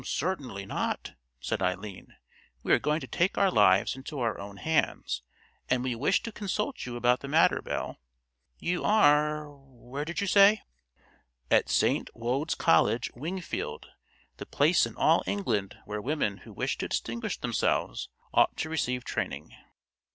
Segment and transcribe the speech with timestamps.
[0.03, 2.15] "Certainly not," said Eileen,
[2.63, 5.21] "we are going to take our lives into our own hands,
[5.69, 7.99] and we wish to consult you about the matter, Belle.
[8.57, 10.63] You are—where did you say?"
[11.51, 12.09] "At St.
[12.15, 13.89] Wode's College, Wingfield,
[14.37, 19.03] the place in all England where women who wish to distinguish themselves ought to receive
[19.03, 19.55] training."